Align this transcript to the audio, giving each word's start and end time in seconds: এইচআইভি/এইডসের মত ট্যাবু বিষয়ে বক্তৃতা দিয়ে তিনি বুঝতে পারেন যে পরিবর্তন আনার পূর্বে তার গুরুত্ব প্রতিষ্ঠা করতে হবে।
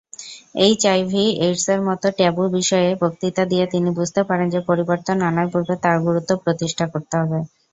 এইচআইভি/এইডসের 0.61 1.79
মত 1.87 2.03
ট্যাবু 2.17 2.43
বিষয়ে 2.57 2.89
বক্তৃতা 3.01 3.43
দিয়ে 3.45 3.65
তিনি 3.67 3.89
বুঝতে 3.97 4.21
পারেন 4.29 4.47
যে 4.49 4.59
পরিবর্তন 4.69 5.17
আনার 5.29 5.47
পূর্বে 5.53 5.75
তার 5.83 5.97
গুরুত্ব 6.05 6.31
প্রতিষ্ঠা 6.43 6.85
করতে 6.93 7.15
হবে। 7.21 7.39